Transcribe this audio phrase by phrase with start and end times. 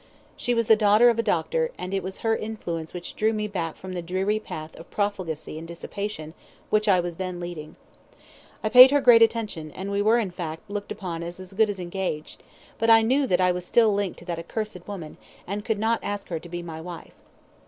[0.35, 3.47] She was the daughter of a doctor, and it was her influence which drew me
[3.47, 6.33] back from the dreary path of profligacy and dissipation
[6.71, 7.75] which I was then leading.
[8.63, 11.79] I paid her great attention, and we were, in fact, looked upon as good as
[11.79, 12.41] engaged;
[12.79, 15.99] but I knew that I was still linked to that accursed woman, and could not
[16.01, 17.13] ask her to be my wife.